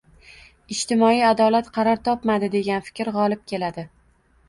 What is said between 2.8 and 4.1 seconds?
fikr g‘olib keladi.